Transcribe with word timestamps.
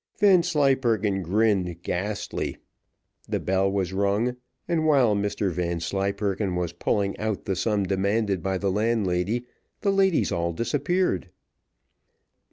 Vanslyperken 0.17 1.21
grinned 1.21 1.83
ghastly. 1.83 2.57
The 3.29 3.39
bell 3.39 3.71
was 3.71 3.93
rung, 3.93 4.35
and 4.67 4.87
while 4.87 5.15
Mr 5.15 5.51
Vanslyperken 5.51 6.55
was 6.55 6.73
pulling 6.73 7.15
out 7.19 7.45
the 7.45 7.55
sum 7.55 7.83
demanded 7.83 8.41
by 8.41 8.57
the 8.57 8.71
landlady, 8.71 9.45
the 9.81 9.91
ladies 9.91 10.31
all 10.31 10.53
disappeared. 10.53 11.29